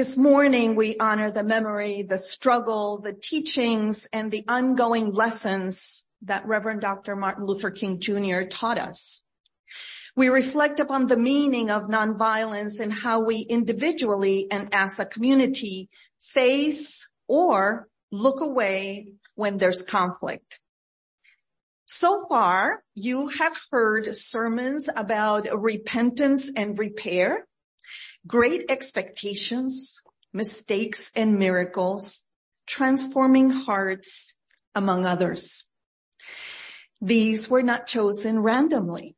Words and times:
This 0.00 0.16
morning 0.16 0.76
we 0.76 0.96
honor 0.98 1.30
the 1.30 1.44
memory, 1.44 2.00
the 2.00 2.16
struggle, 2.16 3.02
the 3.02 3.12
teachings, 3.12 4.08
and 4.14 4.30
the 4.30 4.44
ongoing 4.48 5.12
lessons 5.12 6.06
that 6.22 6.46
Reverend 6.46 6.80
Dr. 6.80 7.16
Martin 7.16 7.44
Luther 7.44 7.70
King 7.70 8.00
Jr. 8.00 8.44
taught 8.48 8.78
us. 8.78 9.22
We 10.16 10.30
reflect 10.30 10.80
upon 10.80 11.06
the 11.06 11.18
meaning 11.18 11.70
of 11.70 11.82
nonviolence 11.82 12.80
and 12.80 12.90
how 12.90 13.26
we 13.26 13.40
individually 13.40 14.46
and 14.50 14.74
as 14.74 14.98
a 14.98 15.04
community 15.04 15.90
face 16.18 17.06
or 17.28 17.86
look 18.10 18.40
away 18.40 19.12
when 19.34 19.58
there's 19.58 19.82
conflict. 19.82 20.60
So 21.84 22.24
far, 22.26 22.82
you 22.94 23.28
have 23.28 23.60
heard 23.70 24.16
sermons 24.16 24.88
about 24.96 25.46
repentance 25.60 26.50
and 26.56 26.78
repair, 26.78 27.46
great 28.26 28.70
expectations, 28.70 30.00
mistakes 30.32 31.10
and 31.14 31.38
miracles, 31.38 32.24
transforming 32.66 33.50
hearts, 33.50 34.34
among 34.74 35.04
others. 35.04 35.66
These 37.00 37.48
were 37.48 37.62
not 37.62 37.86
chosen 37.86 38.40
randomly. 38.40 39.16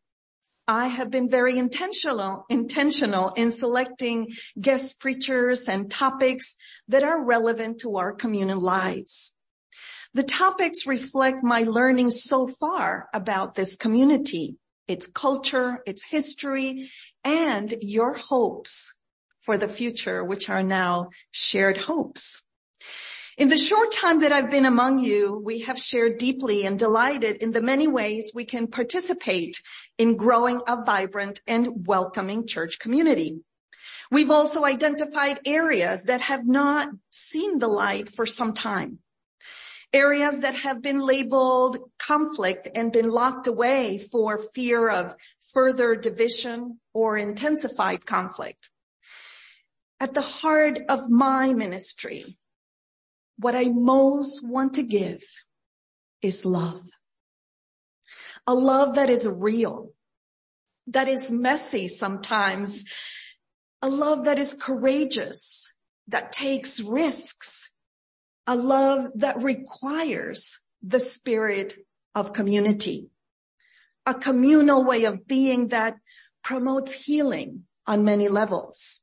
I 0.69 0.87
have 0.87 1.10
been 1.10 1.29
very 1.29 1.59
intentional, 1.59 2.46
intentional 2.48 3.30
in 3.30 3.51
selecting 3.51 4.29
guest 4.60 5.01
preachers 5.01 5.66
and 5.69 5.91
topics 5.91 6.57
that 6.88 7.02
are 7.02 7.24
relevant 7.24 7.80
to 7.80 7.96
our 7.96 8.15
communal 8.15 8.60
lives. 8.60 9.34
The 10.15 10.23
topics 10.23 10.87
reflect 10.87 11.43
my 11.43 11.62
learning 11.62 12.10
so 12.10 12.48
far 12.60 13.09
about 13.12 13.55
this 13.55 13.77
community, 13.77 14.57
its 14.87 15.07
culture, 15.07 15.82
its 15.84 16.05
history, 16.05 16.91
and 17.24 17.74
your 17.80 18.14
hopes 18.14 18.94
for 19.40 19.58
the 19.58 19.68
future, 19.68 20.24
which 20.24 20.48
are 20.48 20.62
now 20.62 21.10
shared 21.30 21.76
hopes. 21.76 22.42
In 23.38 23.48
the 23.48 23.58
short 23.58 23.90
time 23.90 24.20
that 24.20 24.30
I've 24.30 24.51
been 24.51 24.66
among 24.66 24.98
you, 24.98 25.40
we 25.42 25.60
have 25.62 25.79
shared 25.79 26.18
deeply 26.18 26.66
and 26.66 26.79
delighted 26.79 27.37
in 27.37 27.52
the 27.52 27.62
many 27.62 27.88
ways 27.88 28.32
we 28.34 28.45
can 28.45 28.66
participate 28.66 29.62
in 29.96 30.16
growing 30.16 30.60
a 30.68 30.84
vibrant 30.84 31.40
and 31.46 31.87
welcoming 31.87 32.46
church 32.46 32.79
community. 32.79 33.40
We've 34.10 34.30
also 34.30 34.64
identified 34.64 35.40
areas 35.46 36.04
that 36.04 36.20
have 36.20 36.46
not 36.46 36.90
seen 37.10 37.59
the 37.59 37.68
light 37.68 38.10
for 38.10 38.26
some 38.26 38.52
time. 38.52 38.98
Areas 39.93 40.40
that 40.40 40.54
have 40.54 40.80
been 40.80 41.01
labeled 41.01 41.79
conflict 41.98 42.68
and 42.74 42.93
been 42.93 43.10
locked 43.10 43.46
away 43.46 43.98
for 43.98 44.38
fear 44.54 44.88
of 44.88 45.15
further 45.52 45.95
division 45.96 46.80
or 46.95 47.18
intensified 47.18 48.07
conflict. 48.07 48.70
At 50.01 50.15
the 50.15 50.23
heart 50.23 50.80
of 50.88 51.10
my 51.10 51.52
ministry, 51.52 52.38
what 53.38 53.54
I 53.54 53.65
most 53.65 54.40
want 54.43 54.74
to 54.74 54.82
give 54.82 55.23
is 56.23 56.45
love. 56.45 56.82
A 58.46 58.54
love 58.54 58.95
that 58.95 59.10
is 59.10 59.29
real, 59.29 59.90
that 60.87 61.07
is 61.07 61.30
messy 61.30 61.87
sometimes, 61.87 62.85
a 63.82 63.88
love 63.88 64.25
that 64.25 64.38
is 64.38 64.54
courageous, 64.54 65.72
that 66.09 66.32
takes 66.32 66.81
risks, 66.81 67.70
a 68.47 68.56
love 68.56 69.10
that 69.16 69.43
requires 69.43 70.59
the 70.82 71.00
spirit 71.00 71.76
of 72.15 72.32
community, 72.32 73.09
a 74.06 74.15
communal 74.15 74.84
way 74.84 75.04
of 75.04 75.26
being 75.26 75.69
that 75.69 75.94
promotes 76.43 77.04
healing 77.04 77.65
on 77.87 78.04
many 78.04 78.28
levels. 78.28 79.00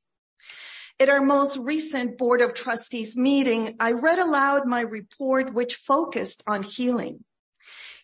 At 0.99 1.09
our 1.09 1.21
most 1.21 1.57
recent 1.57 2.17
board 2.17 2.41
of 2.41 2.53
trustees 2.53 3.15
meeting, 3.15 3.77
I 3.79 3.93
read 3.93 4.19
aloud 4.19 4.67
my 4.67 4.81
report 4.81 5.53
which 5.53 5.75
focused 5.75 6.43
on 6.45 6.63
healing. 6.63 7.23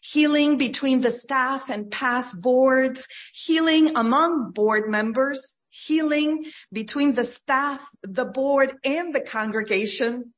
Healing 0.02 0.58
between 0.58 1.02
the 1.02 1.12
staff 1.12 1.70
and 1.70 1.92
past 1.92 2.42
boards, 2.42 3.08
healing 3.34 3.98
among 3.98 4.52
board 4.52 4.90
members, 4.90 5.56
healing 5.70 6.46
between 6.72 7.16
the 7.16 7.26
staff, 7.26 7.86
the 8.02 8.24
board, 8.24 8.78
and 8.86 9.14
the 9.14 9.20
congregation, 9.20 10.34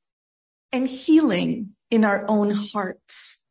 and 0.72 0.88
healing 0.88 1.75
in 1.89 2.03
our 2.03 2.25
own 2.28 2.51
hearts. 2.51 3.41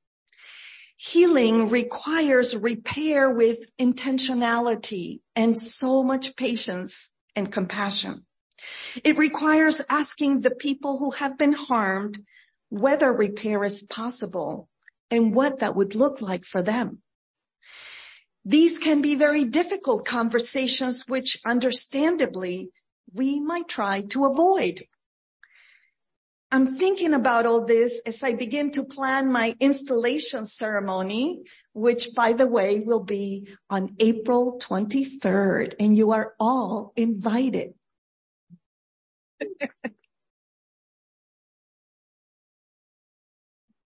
Healing 0.99 1.69
requires 1.69 2.57
repair 2.57 3.31
with 3.31 3.59
intentionality 3.79 5.21
and 5.35 5.57
so 5.57 6.03
much 6.03 6.37
patience 6.37 7.13
and 7.35 7.53
compassion. 7.53 8.25
It 9.05 9.19
requires 9.19 9.83
asking 9.91 10.41
the 10.41 10.55
people 10.55 10.99
who 10.99 11.11
have 11.13 11.37
been 11.37 11.53
harmed 11.53 12.25
whether 12.71 13.13
repair 13.13 13.63
is 13.65 13.83
possible 13.83 14.69
and 15.11 15.35
what 15.35 15.61
that 15.61 15.77
would 15.77 15.95
look 15.95 16.21
like 16.23 16.45
for 16.45 16.63
them. 16.63 17.03
These 18.45 18.79
can 18.79 19.03
be 19.03 19.17
very 19.17 19.45
difficult 19.45 20.07
conversations, 20.07 21.05
which 21.09 21.39
understandably 21.45 22.71
we 23.13 23.41
might 23.41 23.69
try 23.69 24.03
to 24.11 24.25
avoid. 24.25 24.83
I'm 26.53 26.69
thinking 26.69 27.13
about 27.13 27.45
all 27.45 27.65
this 27.65 28.01
as 28.07 28.23
I 28.23 28.35
begin 28.35 28.71
to 28.73 28.85
plan 28.85 29.33
my 29.33 29.55
installation 29.59 30.45
ceremony, 30.45 31.43
which 31.73 32.15
by 32.15 32.35
the 32.35 32.47
way 32.47 32.81
will 32.81 33.03
be 33.03 33.49
on 33.69 33.97
April 33.99 34.61
23rd 34.61 35.75
and 35.81 35.97
you 35.97 36.13
are 36.13 36.35
all 36.39 36.93
invited. 36.97 37.75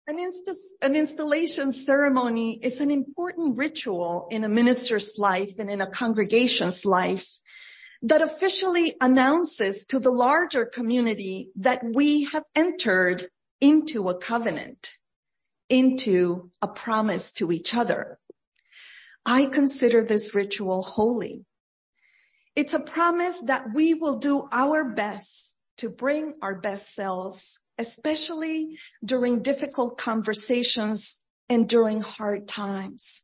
An, 0.09 0.19
inst- 0.19 0.77
an, 0.81 0.95
installation 0.95 1.73
ceremony 1.73 2.57
is 2.63 2.79
an 2.79 2.91
important 2.91 3.57
ritual 3.57 4.29
in 4.31 4.45
a 4.45 4.49
minister's 4.49 5.15
life 5.17 5.59
and 5.59 5.69
in 5.69 5.81
a 5.81 5.87
congregation's 5.87 6.85
life 6.85 7.27
that 8.01 8.21
officially 8.21 8.93
announces 9.01 9.85
to 9.87 9.99
the 9.99 10.11
larger 10.11 10.65
community 10.65 11.49
that 11.55 11.81
we 11.83 12.25
have 12.25 12.43
entered 12.55 13.27
into 13.59 14.09
a 14.09 14.17
covenant, 14.17 14.93
into 15.69 16.51
a 16.61 16.67
promise 16.67 17.31
to 17.33 17.51
each 17.51 17.73
other. 17.75 18.19
I 19.25 19.47
consider 19.47 20.03
this 20.03 20.33
ritual 20.33 20.83
holy. 20.83 21.45
It's 22.55 22.73
a 22.73 22.79
promise 22.79 23.39
that 23.45 23.65
we 23.73 23.93
will 23.93 24.17
do 24.17 24.47
our 24.51 24.93
best 24.93 25.55
to 25.77 25.89
bring 25.89 26.33
our 26.41 26.55
best 26.55 26.95
selves, 26.95 27.59
especially 27.77 28.77
during 29.03 29.41
difficult 29.41 29.97
conversations 29.97 31.23
and 31.49 31.67
during 31.67 32.01
hard 32.01 32.47
times. 32.47 33.23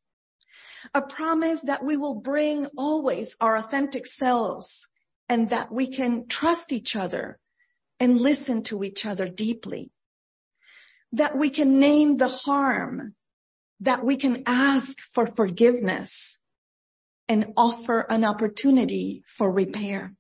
A 0.94 1.02
promise 1.02 1.62
that 1.62 1.84
we 1.84 1.98
will 1.98 2.16
bring 2.16 2.68
always 2.78 3.36
our 3.40 3.56
authentic 3.58 4.06
selves 4.06 4.88
and 5.30 5.50
that 5.50 5.72
we 5.72 5.88
can 5.88 6.28
trust 6.28 6.72
each 6.72 6.96
other 6.96 7.40
and 8.00 8.20
listen 8.20 8.64
to 8.64 8.84
each 8.84 9.06
other 9.06 9.28
deeply. 9.30 9.92
That 11.14 11.38
we 11.38 11.50
can 11.50 11.80
name 11.80 12.18
the 12.18 12.28
harm, 12.28 13.16
that 13.80 14.04
we 14.04 14.18
can 14.18 14.44
ask 14.46 15.00
for 15.00 15.28
forgiveness 15.28 16.40
and 17.30 17.54
offer 17.56 18.06
an 18.10 18.26
opportunity 18.26 19.24
for 19.26 19.52
repair. 19.52 20.14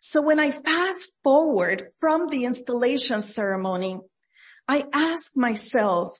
So 0.00 0.20
when 0.20 0.40
I 0.40 0.50
fast 0.50 1.12
forward 1.22 1.84
from 2.00 2.28
the 2.28 2.44
installation 2.44 3.22
ceremony, 3.22 4.00
I 4.66 4.84
ask 4.92 5.36
myself, 5.36 6.18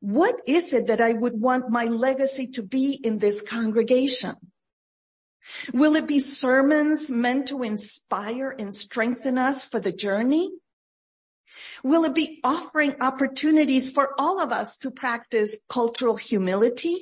what 0.00 0.34
is 0.46 0.72
it 0.72 0.86
that 0.88 1.00
I 1.00 1.12
would 1.12 1.38
want 1.38 1.70
my 1.70 1.84
legacy 1.84 2.48
to 2.48 2.62
be 2.62 2.98
in 3.02 3.18
this 3.18 3.42
congregation? 3.42 4.34
Will 5.72 5.96
it 5.96 6.06
be 6.06 6.18
sermons 6.18 7.10
meant 7.10 7.48
to 7.48 7.62
inspire 7.62 8.54
and 8.58 8.72
strengthen 8.74 9.38
us 9.38 9.64
for 9.64 9.80
the 9.80 9.92
journey? 9.92 10.50
Will 11.82 12.04
it 12.04 12.14
be 12.14 12.40
offering 12.44 12.96
opportunities 13.00 13.90
for 13.90 14.14
all 14.18 14.40
of 14.40 14.52
us 14.52 14.78
to 14.78 14.90
practice 14.90 15.56
cultural 15.68 16.16
humility? 16.16 16.96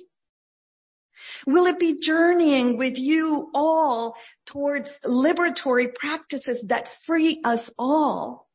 Will 1.46 1.66
it 1.66 1.78
be 1.78 2.00
journeying 2.00 2.78
with 2.78 2.98
you 2.98 3.50
all 3.54 4.16
towards 4.46 4.98
liberatory 5.04 5.94
practices 5.94 6.66
that 6.68 6.88
free 6.88 7.40
us 7.44 7.72
all? 7.78 8.47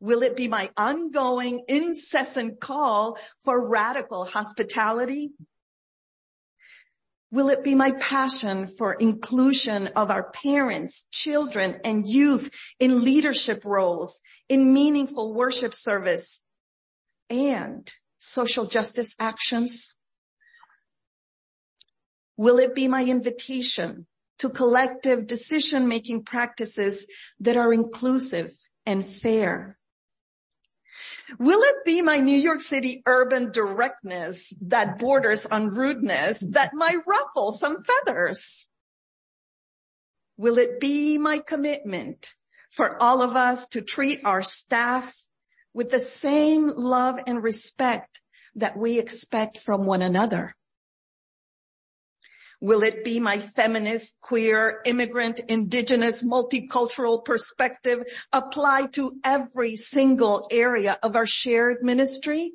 Will 0.00 0.22
it 0.22 0.36
be 0.36 0.48
my 0.48 0.70
ongoing 0.76 1.64
incessant 1.68 2.60
call 2.60 3.18
for 3.44 3.68
radical 3.68 4.24
hospitality? 4.24 5.32
Will 7.30 7.50
it 7.50 7.62
be 7.62 7.74
my 7.74 7.92
passion 7.92 8.66
for 8.66 8.94
inclusion 8.94 9.88
of 9.88 10.10
our 10.10 10.30
parents, 10.30 11.04
children, 11.10 11.78
and 11.84 12.08
youth 12.08 12.50
in 12.80 13.04
leadership 13.04 13.64
roles, 13.64 14.20
in 14.48 14.72
meaningful 14.72 15.34
worship 15.34 15.74
service, 15.74 16.42
and 17.28 17.92
social 18.18 18.64
justice 18.64 19.14
actions? 19.18 19.94
Will 22.36 22.58
it 22.58 22.74
be 22.74 22.88
my 22.88 23.04
invitation 23.04 24.06
to 24.38 24.48
collective 24.48 25.26
decision-making 25.26 26.22
practices 26.22 27.06
that 27.40 27.56
are 27.56 27.72
inclusive 27.72 28.50
and 28.88 29.04
fair. 29.04 29.77
Will 31.38 31.60
it 31.62 31.84
be 31.84 32.00
my 32.00 32.18
New 32.18 32.36
York 32.36 32.60
City 32.60 33.02
urban 33.06 33.52
directness 33.52 34.52
that 34.62 34.98
borders 34.98 35.44
on 35.46 35.74
rudeness 35.74 36.40
that 36.50 36.70
might 36.72 37.06
ruffle 37.06 37.52
some 37.52 37.82
feathers? 37.82 38.66
Will 40.36 40.58
it 40.58 40.80
be 40.80 41.18
my 41.18 41.38
commitment 41.38 42.34
for 42.70 43.02
all 43.02 43.22
of 43.22 43.36
us 43.36 43.66
to 43.68 43.82
treat 43.82 44.20
our 44.24 44.42
staff 44.42 45.14
with 45.74 45.90
the 45.90 45.98
same 45.98 46.68
love 46.68 47.18
and 47.26 47.42
respect 47.42 48.20
that 48.54 48.76
we 48.76 48.98
expect 48.98 49.58
from 49.58 49.84
one 49.84 50.02
another? 50.02 50.54
Will 52.60 52.82
it 52.82 53.04
be 53.04 53.20
my 53.20 53.38
feminist, 53.38 54.16
queer, 54.20 54.80
immigrant, 54.84 55.40
indigenous, 55.48 56.24
multicultural 56.24 57.24
perspective 57.24 58.04
applied 58.32 58.92
to 58.94 59.12
every 59.24 59.76
single 59.76 60.48
area 60.50 60.98
of 61.02 61.14
our 61.14 61.26
shared 61.26 61.78
ministry? 61.82 62.52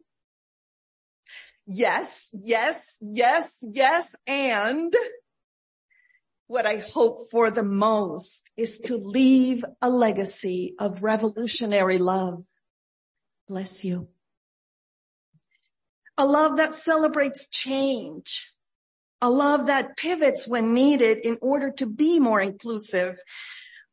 Yes, 1.65 2.35
yes, 2.38 2.97
yes, 3.01 3.65
yes, 3.71 4.13
and 4.27 4.94
what 6.47 6.65
I 6.65 6.83
hope 6.94 7.19
for 7.31 7.50
the 7.50 7.63
most 7.63 8.51
is 8.57 8.79
to 8.81 8.97
leave 8.97 9.63
a 9.81 9.89
legacy 9.89 10.75
of 10.79 11.01
revolutionary 11.01 11.97
love. 11.97 12.44
Bless 13.47 13.85
you. 13.85 14.09
A 16.17 16.25
love 16.25 16.57
that 16.57 16.73
celebrates 16.73 17.47
change 17.47 18.52
a 19.23 19.29
love 19.29 19.67
that 19.67 19.95
pivots 19.95 20.45
when 20.45 20.73
needed 20.73 21.19
in 21.23 21.37
order 21.41 21.71
to 21.71 21.85
be 21.85 22.19
more 22.19 22.41
inclusive, 22.41 23.15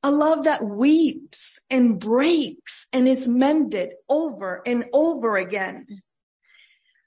a 0.03 0.11
love 0.11 0.45
that 0.45 0.65
weeps 0.65 1.61
and 1.71 2.01
breaks 2.01 2.89
and 2.93 3.07
is 3.07 3.29
mended 3.29 3.93
over 4.09 4.61
and 4.67 4.85
over 4.93 5.37
again, 5.37 5.87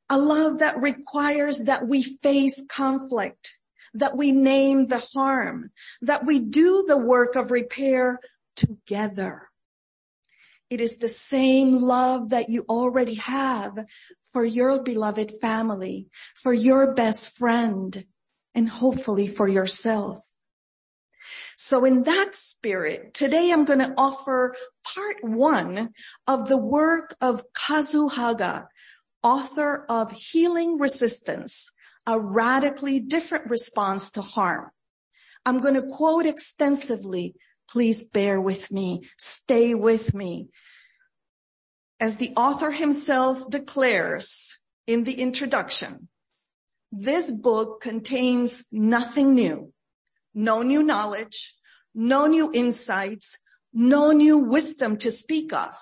a 0.09 0.17
love 0.17 0.59
that 0.59 0.81
requires 0.81 1.65
that 1.65 1.85
we 1.85 2.01
face 2.01 2.63
conflict, 2.69 3.57
that 3.95 4.15
we 4.15 4.31
name 4.31 4.87
the 4.87 5.05
harm, 5.13 5.71
that 6.01 6.25
we 6.25 6.39
do 6.39 6.85
the 6.87 6.97
work 6.97 7.35
of 7.35 7.51
repair 7.51 8.21
together. 8.55 9.49
It 10.69 10.79
is 10.79 10.95
the 10.95 11.09
same 11.09 11.73
love 11.73 12.29
that 12.29 12.47
you 12.47 12.63
already 12.69 13.15
have 13.15 13.77
for 14.31 14.45
your 14.45 14.81
beloved 14.81 15.31
family, 15.41 16.07
for 16.35 16.53
your 16.53 16.93
best 16.93 17.37
friend, 17.37 18.05
and 18.55 18.69
hopefully 18.69 19.27
for 19.27 19.47
yourself. 19.47 20.19
So 21.55 21.85
in 21.85 22.03
that 22.03 22.33
spirit, 22.33 23.13
today 23.13 23.51
I'm 23.51 23.65
going 23.65 23.79
to 23.79 23.93
offer 23.97 24.55
part 24.93 25.17
one 25.21 25.89
of 26.27 26.49
the 26.49 26.57
work 26.57 27.15
of 27.21 27.43
Kazu 27.53 28.09
Haga, 28.09 28.67
author 29.21 29.85
of 29.89 30.11
Healing 30.11 30.79
Resistance, 30.79 31.71
a 32.05 32.19
radically 32.19 32.99
different 32.99 33.49
response 33.49 34.11
to 34.11 34.21
harm. 34.21 34.71
I'm 35.45 35.59
going 35.59 35.75
to 35.75 35.87
quote 35.87 36.25
extensively. 36.25 37.35
Please 37.69 38.03
bear 38.03 38.39
with 38.39 38.71
me. 38.71 39.03
Stay 39.17 39.73
with 39.73 40.13
me. 40.13 40.49
As 41.99 42.17
the 42.17 42.31
author 42.35 42.71
himself 42.71 43.49
declares 43.49 44.59
in 44.87 45.05
the 45.05 45.21
introduction, 45.21 46.09
this 46.95 47.31
book 47.31 47.81
contains 47.81 48.65
nothing 48.71 49.33
new, 49.33 49.73
no 50.35 50.61
new 50.61 50.83
knowledge, 50.83 51.55
no 51.95 52.27
new 52.27 52.51
insights, 52.53 53.39
no 53.73 54.11
new 54.11 54.37
wisdom 54.37 54.97
to 54.97 55.09
speak 55.09 55.51
of. 55.53 55.73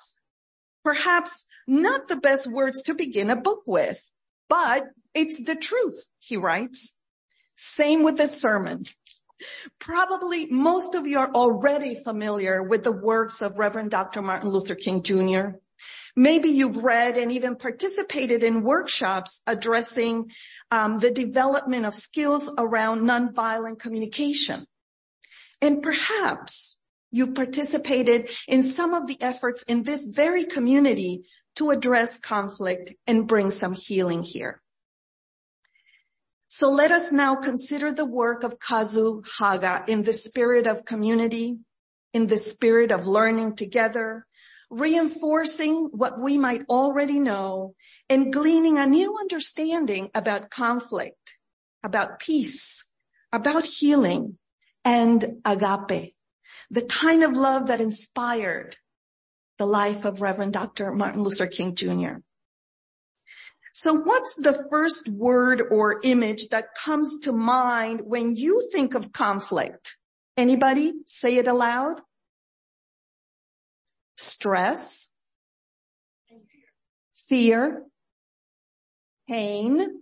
Perhaps 0.85 1.45
not 1.67 2.07
the 2.07 2.15
best 2.15 2.47
words 2.47 2.83
to 2.83 2.93
begin 2.93 3.29
a 3.29 3.35
book 3.35 3.63
with, 3.65 3.99
but 4.47 4.85
it's 5.13 5.43
the 5.43 5.55
truth, 5.55 6.07
he 6.19 6.37
writes. 6.37 6.97
Same 7.57 8.03
with 8.03 8.15
the 8.15 8.27
sermon. 8.27 8.85
Probably 9.79 10.47
most 10.47 10.95
of 10.95 11.05
you 11.07 11.19
are 11.19 11.31
already 11.31 11.95
familiar 11.95 12.63
with 12.63 12.85
the 12.85 12.91
works 12.91 13.41
of 13.41 13.57
Reverend 13.57 13.91
Dr. 13.91 14.21
Martin 14.21 14.49
Luther 14.49 14.75
King 14.75 15.03
Jr. 15.03 15.57
Maybe 16.15 16.49
you've 16.49 16.83
read 16.83 17.17
and 17.17 17.31
even 17.31 17.55
participated 17.55 18.43
in 18.43 18.63
workshops 18.63 19.41
addressing 19.47 20.31
um, 20.69 20.99
the 20.99 21.11
development 21.11 21.85
of 21.85 21.95
skills 21.95 22.49
around 22.57 23.01
nonviolent 23.01 23.79
communication. 23.79 24.65
And 25.61 25.81
perhaps 25.81 26.79
you 27.11 27.33
participated 27.33 28.29
in 28.47 28.63
some 28.63 28.93
of 28.93 29.07
the 29.07 29.21
efforts 29.21 29.63
in 29.63 29.83
this 29.83 30.05
very 30.05 30.45
community 30.45 31.23
to 31.55 31.69
address 31.69 32.19
conflict 32.19 32.93
and 33.07 33.27
bring 33.27 33.51
some 33.51 33.73
healing 33.73 34.23
here. 34.23 34.61
So 36.47 36.69
let 36.69 36.91
us 36.91 37.11
now 37.11 37.35
consider 37.35 37.91
the 37.91 38.05
work 38.05 38.43
of 38.43 38.59
Kazu 38.59 39.21
Haga 39.37 39.85
in 39.87 40.03
the 40.03 40.13
spirit 40.13 40.67
of 40.67 40.83
community, 40.83 41.57
in 42.13 42.27
the 42.27 42.37
spirit 42.37 42.91
of 42.91 43.07
learning 43.07 43.55
together, 43.55 44.25
reinforcing 44.71 45.89
what 45.91 46.19
we 46.19 46.37
might 46.37 46.63
already 46.69 47.19
know 47.19 47.75
and 48.09 48.33
gleaning 48.33 48.77
a 48.77 48.87
new 48.87 49.17
understanding 49.19 50.09
about 50.15 50.49
conflict, 50.49 51.37
about 51.83 52.19
peace, 52.19 52.89
about 53.33 53.65
healing 53.65 54.37
and 54.85 55.41
agape, 55.45 56.15
the 56.71 56.81
kind 56.81 57.23
of 57.23 57.33
love 57.33 57.67
that 57.67 57.81
inspired 57.81 58.77
the 59.57 59.65
life 59.65 60.05
of 60.05 60.21
Reverend 60.21 60.53
Dr. 60.53 60.91
Martin 60.91 61.21
Luther 61.21 61.47
King 61.47 61.75
Jr. 61.75 62.15
So 63.73 63.93
what's 63.93 64.35
the 64.35 64.65
first 64.69 65.07
word 65.09 65.61
or 65.69 65.99
image 66.03 66.47
that 66.49 66.75
comes 66.75 67.19
to 67.23 67.33
mind 67.33 68.01
when 68.05 68.35
you 68.35 68.67
think 68.71 68.95
of 68.95 69.11
conflict? 69.11 69.97
Anybody 70.37 70.93
say 71.07 71.35
it 71.35 71.47
aloud? 71.47 72.01
Stress, 74.21 75.09
fear, 77.13 77.83
pain, 79.27 80.01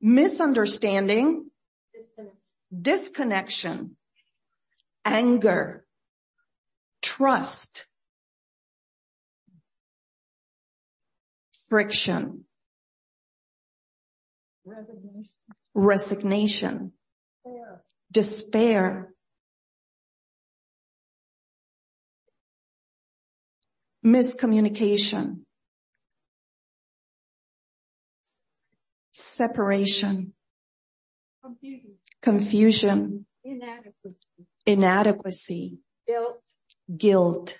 misunderstanding, 0.00 1.50
disconnection, 2.70 3.96
anger, 5.04 5.84
trust, 7.02 7.86
friction, 11.68 12.44
resignation, 14.64 15.28
resignation 15.74 16.92
despair, 18.10 19.12
miscommunication, 24.06 25.40
separation, 29.10 30.32
confusion, 31.42 31.96
confusion 32.22 33.26
inadequacy, 33.42 34.46
inadequacy, 34.64 35.78
guilt, 36.06 36.42
guilt, 36.96 37.58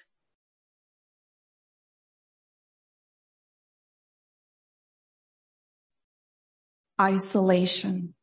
isolation, 7.00 8.14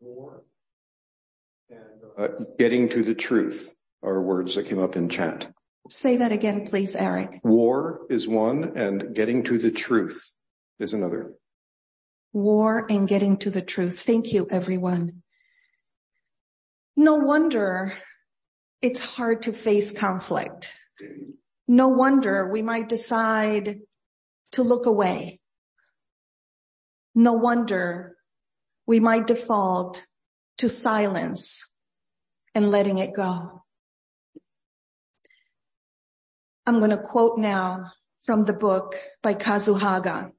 war 0.00 0.42
and 1.70 1.80
uh, 2.16 2.44
getting 2.58 2.88
to 2.90 3.02
the 3.02 3.14
truth 3.14 3.74
are 4.02 4.22
words 4.22 4.54
that 4.54 4.66
came 4.66 4.78
up 4.78 4.96
in 4.96 5.08
chat. 5.08 5.50
Say 5.90 6.18
that 6.18 6.32
again, 6.32 6.66
please, 6.66 6.94
Eric. 6.94 7.40
War 7.42 8.06
is 8.10 8.28
one 8.28 8.76
and 8.76 9.14
getting 9.14 9.42
to 9.44 9.58
the 9.58 9.70
truth 9.70 10.34
is 10.78 10.92
another. 10.92 11.32
War 12.32 12.86
and 12.88 13.08
getting 13.08 13.38
to 13.38 13.50
the 13.50 13.62
truth. 13.62 14.00
Thank 14.00 14.32
you, 14.32 14.46
everyone. 14.50 15.22
No 16.96 17.16
wonder 17.16 17.94
it's 18.82 19.16
hard 19.16 19.42
to 19.42 19.52
face 19.52 19.90
conflict. 19.90 20.74
No 21.66 21.88
wonder 21.88 22.48
we 22.50 22.62
might 22.62 22.88
decide 22.88 23.80
to 24.52 24.62
look 24.62 24.86
away. 24.86 25.40
No 27.14 27.32
wonder 27.32 28.17
we 28.88 29.00
might 29.00 29.26
default 29.26 30.06
to 30.56 30.68
silence 30.68 31.78
and 32.54 32.70
letting 32.70 32.96
it 32.96 33.14
go. 33.14 33.62
I'm 36.66 36.78
going 36.78 36.90
to 36.90 36.96
quote 36.96 37.38
now 37.38 37.92
from 38.24 38.46
the 38.46 38.54
book 38.54 38.96
by 39.22 39.34
Kazu 39.34 39.74
Haga. 39.74 40.32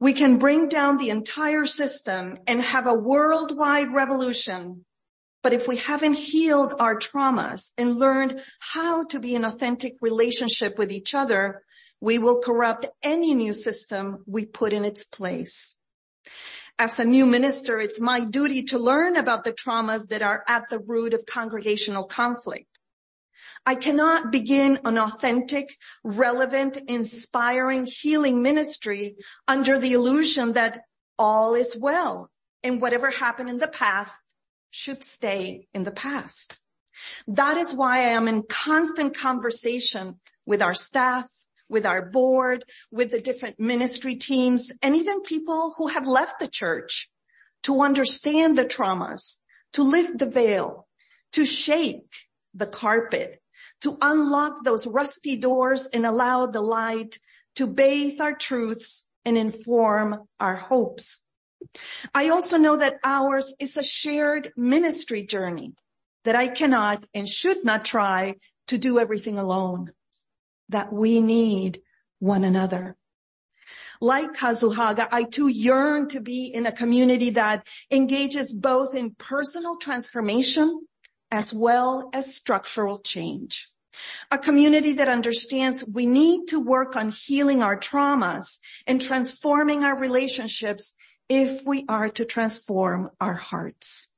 We 0.00 0.14
can 0.14 0.38
bring 0.38 0.68
down 0.68 0.98
the 0.98 1.10
entire 1.10 1.64
system 1.64 2.34
and 2.48 2.60
have 2.60 2.88
a 2.88 2.98
worldwide 2.98 3.94
revolution. 3.94 4.84
But 5.42 5.52
if 5.52 5.68
we 5.68 5.76
haven't 5.76 6.14
healed 6.14 6.74
our 6.80 6.98
traumas 6.98 7.70
and 7.78 8.00
learned 8.00 8.42
how 8.58 9.04
to 9.06 9.20
be 9.20 9.36
in 9.36 9.44
authentic 9.44 9.94
relationship 10.00 10.76
with 10.76 10.90
each 10.90 11.14
other, 11.14 11.62
we 12.00 12.18
will 12.18 12.40
corrupt 12.40 12.86
any 13.02 13.36
new 13.36 13.54
system 13.54 14.24
we 14.26 14.44
put 14.44 14.72
in 14.72 14.84
its 14.84 15.04
place. 15.04 15.77
As 16.80 17.00
a 17.00 17.04
new 17.04 17.26
minister, 17.26 17.80
it's 17.80 18.00
my 18.00 18.20
duty 18.20 18.62
to 18.64 18.78
learn 18.78 19.16
about 19.16 19.42
the 19.42 19.52
traumas 19.52 20.08
that 20.08 20.22
are 20.22 20.44
at 20.46 20.70
the 20.70 20.78
root 20.78 21.12
of 21.12 21.26
congregational 21.26 22.04
conflict. 22.04 22.66
I 23.66 23.74
cannot 23.74 24.30
begin 24.30 24.78
an 24.84 24.96
authentic, 24.96 25.76
relevant, 26.04 26.78
inspiring 26.86 27.84
healing 27.84 28.42
ministry 28.42 29.16
under 29.48 29.78
the 29.80 29.92
illusion 29.92 30.52
that 30.52 30.82
all 31.18 31.56
is 31.56 31.76
well 31.76 32.30
and 32.62 32.80
whatever 32.80 33.10
happened 33.10 33.50
in 33.50 33.58
the 33.58 33.66
past 33.66 34.22
should 34.70 35.02
stay 35.02 35.66
in 35.74 35.82
the 35.82 35.90
past. 35.90 36.60
That 37.26 37.56
is 37.56 37.74
why 37.74 37.98
I 37.98 38.10
am 38.10 38.28
in 38.28 38.44
constant 38.44 39.16
conversation 39.16 40.20
with 40.46 40.62
our 40.62 40.74
staff, 40.74 41.26
with 41.68 41.86
our 41.86 42.10
board, 42.10 42.64
with 42.90 43.10
the 43.10 43.20
different 43.20 43.58
ministry 43.60 44.16
teams, 44.16 44.72
and 44.82 44.96
even 44.96 45.22
people 45.22 45.74
who 45.76 45.88
have 45.88 46.06
left 46.06 46.40
the 46.40 46.48
church 46.48 47.10
to 47.64 47.82
understand 47.82 48.56
the 48.56 48.64
traumas, 48.64 49.38
to 49.72 49.82
lift 49.82 50.18
the 50.18 50.30
veil, 50.30 50.86
to 51.32 51.44
shake 51.44 52.26
the 52.54 52.66
carpet, 52.66 53.40
to 53.82 53.96
unlock 54.00 54.64
those 54.64 54.86
rusty 54.86 55.36
doors 55.36 55.86
and 55.86 56.04
allow 56.04 56.46
the 56.46 56.60
light 56.60 57.18
to 57.56 57.66
bathe 57.66 58.20
our 58.20 58.34
truths 58.34 59.08
and 59.24 59.36
inform 59.36 60.26
our 60.40 60.56
hopes. 60.56 61.22
I 62.14 62.28
also 62.28 62.56
know 62.56 62.76
that 62.76 62.98
ours 63.04 63.54
is 63.58 63.76
a 63.76 63.82
shared 63.82 64.52
ministry 64.56 65.26
journey 65.26 65.74
that 66.24 66.36
I 66.36 66.48
cannot 66.48 67.04
and 67.14 67.28
should 67.28 67.64
not 67.64 67.84
try 67.84 68.34
to 68.68 68.78
do 68.78 68.98
everything 68.98 69.38
alone, 69.38 69.92
that 70.68 70.92
we 70.92 71.20
need 71.20 71.80
one 72.18 72.44
another. 72.44 72.96
Like 74.00 74.34
Kazu 74.34 74.70
Haga, 74.70 75.08
I 75.10 75.24
too 75.24 75.48
yearn 75.48 76.08
to 76.08 76.20
be 76.20 76.46
in 76.46 76.66
a 76.66 76.72
community 76.72 77.30
that 77.30 77.66
engages 77.90 78.54
both 78.54 78.94
in 78.94 79.10
personal 79.10 79.76
transformation 79.76 80.86
as 81.30 81.52
well 81.52 82.10
as 82.14 82.34
structural 82.34 82.98
change. 82.98 83.68
A 84.30 84.38
community 84.38 84.92
that 84.94 85.08
understands 85.08 85.84
we 85.84 86.06
need 86.06 86.46
to 86.48 86.60
work 86.60 86.94
on 86.94 87.10
healing 87.10 87.62
our 87.62 87.76
traumas 87.76 88.60
and 88.86 89.02
transforming 89.02 89.82
our 89.82 89.98
relationships 89.98 90.94
if 91.28 91.66
we 91.66 91.84
are 91.88 92.08
to 92.10 92.24
transform 92.24 93.10
our 93.20 93.34
hearts. 93.34 94.12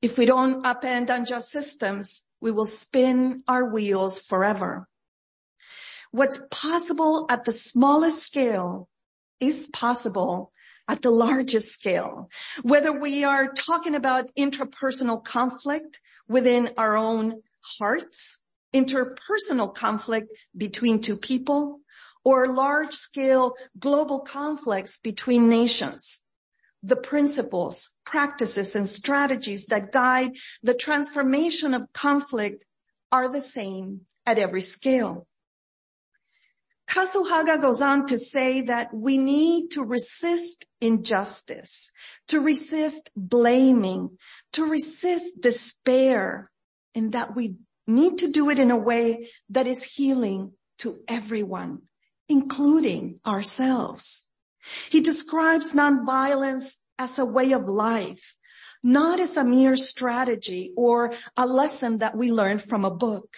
If 0.00 0.16
we 0.16 0.24
don't 0.24 0.64
upend 0.64 1.10
unjust 1.10 1.50
systems, 1.50 2.24
we 2.40 2.52
will 2.52 2.64
spin 2.64 3.42
our 3.48 3.68
wheels 3.68 4.20
forever. 4.20 4.88
What's 6.12 6.40
possible 6.50 7.26
at 7.30 7.44
the 7.44 7.52
smallest 7.52 8.22
scale 8.24 8.88
is 9.38 9.68
possible 9.72 10.52
at 10.88 11.02
the 11.02 11.10
largest 11.10 11.72
scale. 11.72 12.28
Whether 12.62 12.92
we 12.92 13.24
are 13.24 13.52
talking 13.52 13.94
about 13.94 14.34
intrapersonal 14.36 15.24
conflict 15.24 16.00
within 16.28 16.70
our 16.76 16.96
own 16.96 17.42
hearts, 17.78 18.38
interpersonal 18.74 19.72
conflict 19.72 20.32
between 20.56 21.00
two 21.00 21.16
people, 21.16 21.80
or 22.24 22.48
large 22.48 22.92
scale 22.92 23.54
global 23.78 24.20
conflicts 24.20 24.98
between 24.98 25.48
nations. 25.48 26.24
The 26.82 26.96
principles, 26.96 27.96
practices, 28.04 28.74
and 28.74 28.88
strategies 28.88 29.66
that 29.66 29.92
guide 29.92 30.32
the 30.62 30.74
transformation 30.74 31.74
of 31.74 31.92
conflict 31.92 32.64
are 33.12 33.28
the 33.28 33.40
same 33.40 34.02
at 34.26 34.38
every 34.38 34.62
scale. 34.62 35.26
Kazu 36.90 37.22
Haga 37.22 37.58
goes 37.58 37.80
on 37.80 38.06
to 38.06 38.18
say 38.18 38.62
that 38.62 38.92
we 38.92 39.16
need 39.16 39.70
to 39.70 39.84
resist 39.84 40.66
injustice, 40.80 41.92
to 42.26 42.40
resist 42.40 43.10
blaming, 43.14 44.18
to 44.54 44.64
resist 44.64 45.40
despair, 45.40 46.50
and 46.96 47.12
that 47.12 47.36
we 47.36 47.54
need 47.86 48.18
to 48.18 48.28
do 48.28 48.50
it 48.50 48.58
in 48.58 48.72
a 48.72 48.76
way 48.76 49.28
that 49.50 49.68
is 49.68 49.94
healing 49.94 50.52
to 50.78 50.98
everyone, 51.06 51.82
including 52.28 53.20
ourselves. 53.24 54.28
He 54.90 55.00
describes 55.00 55.72
nonviolence 55.72 56.78
as 56.98 57.20
a 57.20 57.24
way 57.24 57.52
of 57.52 57.68
life, 57.68 58.36
not 58.82 59.20
as 59.20 59.36
a 59.36 59.44
mere 59.44 59.76
strategy 59.76 60.72
or 60.76 61.12
a 61.36 61.46
lesson 61.46 61.98
that 61.98 62.16
we 62.16 62.32
learned 62.32 62.62
from 62.62 62.84
a 62.84 62.90
book 62.90 63.36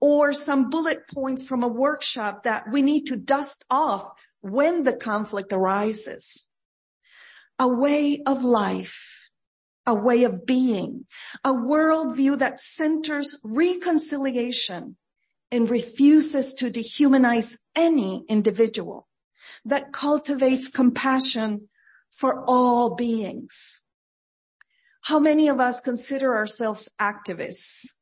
or 0.00 0.32
some 0.32 0.70
bullet 0.70 1.08
points 1.08 1.46
from 1.46 1.62
a 1.62 1.68
workshop 1.68 2.42
that 2.44 2.64
we 2.70 2.82
need 2.82 3.04
to 3.06 3.16
dust 3.16 3.64
off 3.70 4.12
when 4.40 4.84
the 4.84 4.94
conflict 4.94 5.52
arises. 5.52 6.46
A 7.58 7.68
way 7.68 8.22
of 8.26 8.44
life, 8.44 9.30
a 9.86 9.94
way 9.94 10.24
of 10.24 10.44
being, 10.44 11.06
a 11.42 11.52
worldview 11.52 12.38
that 12.38 12.60
centers 12.60 13.40
reconciliation 13.42 14.96
and 15.50 15.70
refuses 15.70 16.54
to 16.54 16.70
dehumanize 16.70 17.56
any 17.74 18.24
individual, 18.28 19.08
that 19.64 19.92
cultivates 19.92 20.68
compassion 20.68 21.68
for 22.10 22.44
all 22.46 22.94
beings. 22.94 23.80
How 25.02 25.20
many 25.20 25.48
of 25.48 25.60
us 25.60 25.80
consider 25.80 26.34
ourselves 26.34 26.88
activists? 27.00 27.95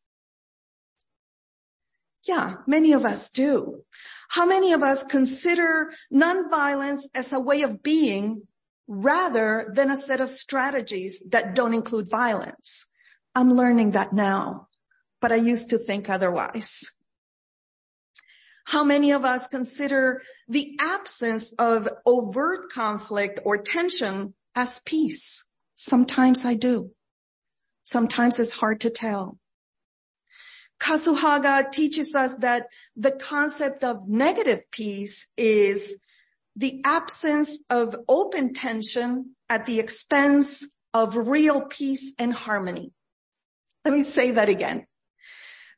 Yeah, 2.26 2.56
many 2.66 2.92
of 2.92 3.04
us 3.04 3.30
do. 3.30 3.82
How 4.28 4.46
many 4.46 4.72
of 4.72 4.82
us 4.82 5.04
consider 5.04 5.92
nonviolence 6.12 7.02
as 7.14 7.32
a 7.32 7.40
way 7.40 7.62
of 7.62 7.82
being 7.82 8.46
rather 8.86 9.70
than 9.74 9.90
a 9.90 9.96
set 9.96 10.20
of 10.20 10.30
strategies 10.30 11.22
that 11.30 11.54
don't 11.54 11.74
include 11.74 12.08
violence? 12.10 12.86
I'm 13.34 13.52
learning 13.52 13.92
that 13.92 14.12
now, 14.12 14.68
but 15.20 15.32
I 15.32 15.36
used 15.36 15.70
to 15.70 15.78
think 15.78 16.08
otherwise. 16.08 16.90
How 18.66 18.82
many 18.82 19.12
of 19.12 19.24
us 19.24 19.48
consider 19.48 20.22
the 20.48 20.78
absence 20.80 21.52
of 21.58 21.88
overt 22.06 22.72
conflict 22.72 23.40
or 23.44 23.58
tension 23.58 24.34
as 24.54 24.80
peace? 24.80 25.44
Sometimes 25.74 26.44
I 26.46 26.54
do. 26.54 26.90
Sometimes 27.82 28.40
it's 28.40 28.56
hard 28.56 28.80
to 28.80 28.90
tell. 28.90 29.38
Kazu 30.84 31.14
Haga 31.14 31.70
teaches 31.70 32.14
us 32.14 32.36
that 32.36 32.66
the 32.94 33.12
concept 33.12 33.84
of 33.84 34.06
negative 34.06 34.70
peace 34.70 35.28
is 35.34 35.98
the 36.56 36.82
absence 36.84 37.58
of 37.70 37.96
open 38.06 38.52
tension 38.52 39.34
at 39.48 39.64
the 39.64 39.80
expense 39.80 40.76
of 40.92 41.16
real 41.16 41.62
peace 41.62 42.12
and 42.18 42.34
harmony. 42.34 42.92
Let 43.86 43.94
me 43.94 44.02
say 44.02 44.32
that 44.32 44.50
again. 44.50 44.86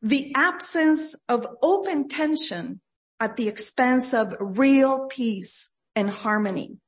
The 0.03 0.33
absence 0.35 1.15
of 1.29 1.47
open 1.63 2.09
tension 2.09 2.81
at 3.21 3.37
the 3.37 3.47
expense 3.47 4.13
of 4.13 4.35
real 4.41 5.07
peace 5.07 5.71
and 5.95 6.11
harmony. 6.11 6.79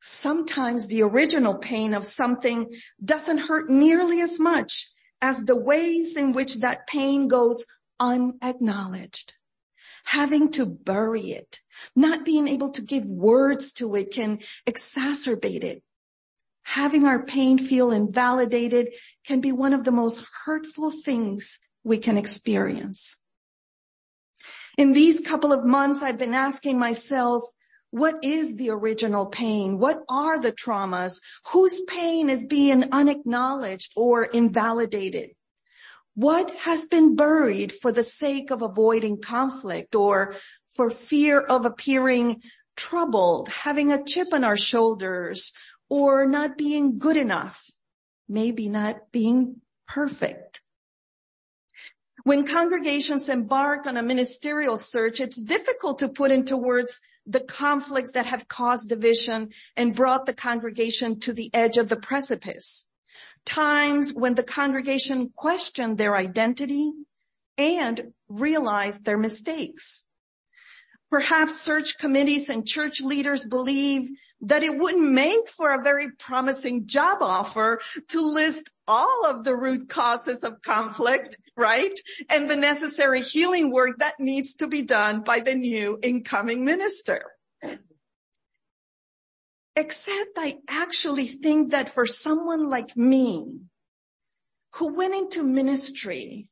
Sometimes 0.00 0.86
the 0.86 1.02
original 1.02 1.58
pain 1.58 1.92
of 1.92 2.06
something 2.06 2.72
doesn't 3.04 3.38
hurt 3.38 3.68
nearly 3.68 4.22
as 4.22 4.40
much 4.40 4.88
as 5.20 5.44
the 5.44 5.56
ways 5.56 6.16
in 6.16 6.32
which 6.32 6.56
that 6.56 6.86
pain 6.86 7.28
goes 7.28 7.66
unacknowledged. 8.00 9.34
Having 10.04 10.52
to 10.52 10.66
bury 10.66 11.22
it, 11.22 11.60
not 11.94 12.24
being 12.24 12.48
able 12.48 12.70
to 12.70 12.82
give 12.82 13.04
words 13.04 13.72
to 13.74 13.94
it 13.94 14.12
can 14.12 14.38
exacerbate 14.66 15.64
it. 15.64 15.82
Having 16.62 17.06
our 17.06 17.24
pain 17.24 17.58
feel 17.58 17.90
invalidated 17.90 18.88
can 19.26 19.40
be 19.40 19.52
one 19.52 19.72
of 19.72 19.84
the 19.84 19.92
most 19.92 20.26
hurtful 20.44 20.90
things 20.90 21.58
we 21.82 21.98
can 21.98 22.18
experience. 22.18 23.16
In 24.76 24.92
these 24.92 25.20
couple 25.20 25.52
of 25.52 25.64
months, 25.64 26.02
I've 26.02 26.18
been 26.18 26.34
asking 26.34 26.78
myself, 26.78 27.42
what 27.90 28.22
is 28.22 28.56
the 28.56 28.70
original 28.70 29.26
pain? 29.26 29.78
What 29.78 30.02
are 30.08 30.38
the 30.38 30.52
traumas? 30.52 31.20
Whose 31.52 31.80
pain 31.82 32.28
is 32.28 32.46
being 32.46 32.92
unacknowledged 32.92 33.92
or 33.96 34.24
invalidated? 34.24 35.30
What 36.14 36.50
has 36.56 36.84
been 36.84 37.16
buried 37.16 37.72
for 37.72 37.92
the 37.92 38.02
sake 38.02 38.50
of 38.50 38.60
avoiding 38.60 39.20
conflict 39.20 39.94
or 39.94 40.34
for 40.66 40.90
fear 40.90 41.40
of 41.40 41.64
appearing 41.64 42.42
troubled, 42.76 43.48
having 43.48 43.90
a 43.90 44.04
chip 44.04 44.28
on 44.32 44.44
our 44.44 44.56
shoulders 44.56 45.52
or 45.88 46.26
not 46.26 46.58
being 46.58 46.98
good 46.98 47.16
enough, 47.16 47.64
maybe 48.28 48.68
not 48.68 49.12
being 49.12 49.62
perfect? 49.86 50.60
When 52.24 52.46
congregations 52.46 53.28
embark 53.28 53.86
on 53.86 53.96
a 53.96 54.02
ministerial 54.02 54.76
search, 54.76 55.20
it's 55.20 55.40
difficult 55.40 56.00
to 56.00 56.08
put 56.08 56.30
into 56.30 56.58
words 56.58 57.00
the 57.28 57.40
conflicts 57.40 58.12
that 58.12 58.26
have 58.26 58.48
caused 58.48 58.88
division 58.88 59.50
and 59.76 59.94
brought 59.94 60.26
the 60.26 60.34
congregation 60.34 61.20
to 61.20 61.32
the 61.32 61.50
edge 61.52 61.76
of 61.76 61.88
the 61.88 61.96
precipice. 61.96 62.88
Times 63.44 64.12
when 64.14 64.34
the 64.34 64.42
congregation 64.42 65.30
questioned 65.34 65.98
their 65.98 66.16
identity 66.16 66.90
and 67.58 68.12
realized 68.28 69.04
their 69.04 69.18
mistakes. 69.18 70.04
Perhaps 71.10 71.60
search 71.60 71.98
committees 71.98 72.48
and 72.48 72.66
church 72.66 73.00
leaders 73.00 73.44
believe 73.44 74.10
that 74.42 74.62
it 74.62 74.76
wouldn't 74.76 75.10
make 75.10 75.48
for 75.48 75.74
a 75.74 75.82
very 75.82 76.12
promising 76.12 76.86
job 76.86 77.18
offer 77.20 77.80
to 78.08 78.20
list 78.20 78.70
all 78.86 79.26
of 79.26 79.44
the 79.44 79.56
root 79.56 79.88
causes 79.88 80.44
of 80.44 80.62
conflict, 80.62 81.36
right? 81.58 81.98
And 82.30 82.48
the 82.48 82.56
necessary 82.56 83.20
healing 83.20 83.70
work 83.72 83.98
that 83.98 84.14
needs 84.18 84.54
to 84.56 84.68
be 84.68 84.82
done 84.82 85.20
by 85.20 85.40
the 85.40 85.54
new 85.54 85.98
incoming 86.02 86.64
minister. 86.64 87.22
Except 89.76 90.30
I 90.36 90.54
actually 90.68 91.26
think 91.26 91.72
that 91.72 91.90
for 91.90 92.06
someone 92.06 92.68
like 92.68 92.96
me, 92.96 93.44
who 94.76 94.94
went 94.94 95.14
into 95.14 95.42
ministry 95.42 96.46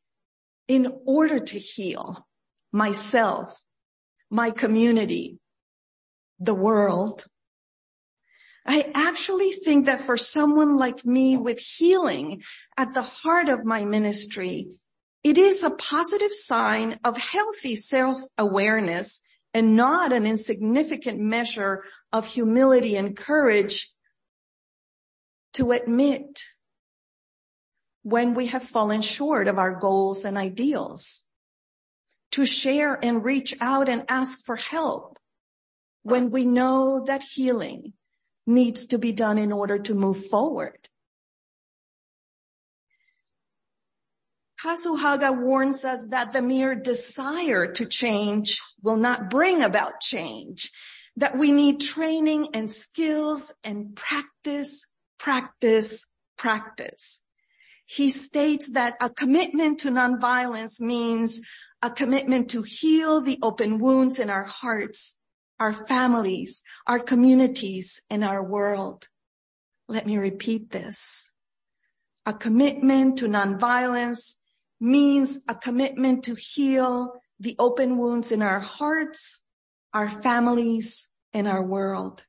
in 0.69 0.93
order 1.07 1.39
to 1.39 1.59
heal 1.59 2.27
myself, 2.73 3.65
my 4.31 4.51
community, 4.51 5.39
the 6.39 6.55
world, 6.55 7.27
I 8.67 8.91
actually 8.95 9.53
think 9.53 9.87
that 9.87 10.01
for 10.01 10.17
someone 10.17 10.77
like 10.77 11.05
me 11.05 11.37
with 11.37 11.61
healing 11.61 12.43
at 12.77 12.95
the 12.95 13.03
heart 13.03 13.49
of 13.49 13.65
my 13.65 13.85
ministry, 13.85 14.67
it 15.27 15.39
is 15.39 15.65
a 15.65 15.71
positive 15.71 16.31
sign 16.31 17.01
of 17.03 17.17
healthy 17.17 17.75
self-awareness 17.75 19.21
and 19.53 19.75
not 19.75 20.13
an 20.13 20.25
insignificant 20.25 21.19
measure 21.19 21.83
of 22.13 22.25
humility 22.25 22.95
and 22.95 23.17
courage 23.17 23.93
to 25.55 25.73
admit 25.73 26.45
when 28.05 28.35
we 28.35 28.47
have 28.47 28.63
fallen 28.63 29.03
short 29.03 29.49
of 29.49 29.59
our 29.59 29.81
goals 29.81 30.25
and 30.25 30.39
ideals, 30.39 31.25
to 32.31 32.47
share 32.47 32.97
and 33.05 33.25
reach 33.25 33.53
out 33.61 33.89
and 33.89 34.05
ask 34.09 34.45
for 34.47 34.55
help 34.55 35.19
when 36.05 36.31
we 36.31 36.45
know 36.45 37.03
that 37.05 37.25
healing 37.25 37.93
needs 38.47 38.87
to 38.87 38.99
be 38.99 39.11
done 39.11 39.39
in 39.39 39.51
order 39.51 39.77
to 39.77 39.93
move 39.93 40.25
forward. 40.27 40.89
Kazu 44.63 44.97
Haga 44.97 45.33
warns 45.33 45.85
us 45.85 46.07
that 46.09 46.33
the 46.33 46.43
mere 46.43 46.75
desire 46.75 47.73
to 47.73 47.87
change 47.87 48.61
will 48.83 48.97
not 48.97 49.29
bring 49.29 49.63
about 49.63 50.01
change, 50.01 50.71
that 51.17 51.37
we 51.37 51.53
need 51.53 51.81
training 51.81 52.49
and 52.55 52.71
skills 52.71 53.55
and 53.63 53.95
practice, 53.95 54.87
practice, 55.19 56.05
practice. 56.39 57.23
He 57.85 58.09
states 58.09 58.71
that 58.73 58.95
a 59.01 59.11
commitment 59.11 59.81
to 59.81 59.91
nonviolence 59.91 60.81
means 60.81 61.41
a 61.83 61.91
commitment 61.91 62.51
to 62.51 62.63
heal 62.63 63.21
the 63.21 63.39
open 63.43 63.79
wounds 63.79 64.19
in 64.19 64.31
our 64.31 64.45
hearts 64.45 65.17
our 65.59 65.73
families, 65.73 66.63
our 66.87 66.99
communities, 66.99 68.03
and 68.11 68.23
our 68.23 68.45
world. 68.45 69.09
Let 69.89 70.07
me 70.07 70.19
repeat 70.19 70.71
this. 70.71 71.33
A 72.27 72.35
commitment 72.35 73.19
to 73.19 73.27
nonviolence 73.27 74.37
means 74.81 75.39
a 75.49 75.55
commitment 75.55 76.25
to 76.25 76.35
heal 76.35 77.21
the 77.41 77.57
open 77.59 77.99
wounds 77.99 78.33
in 78.33 78.43
our 78.43 78.61
hearts, 78.61 79.43
our 79.93 80.09
families, 80.09 81.09
and 81.33 81.47
our 81.47 81.65
world. 81.65 82.25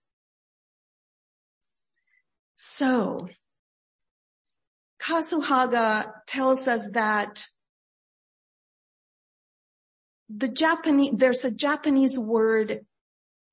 So, 2.56 3.28
Kazu 5.00 5.42
Haga 5.42 6.12
tells 6.28 6.68
us 6.68 6.90
that 6.94 7.46
the 10.30 10.48
Japanese, 10.48 11.14
there's 11.16 11.46
a 11.46 11.52
Japanese 11.52 12.18
word 12.18 12.82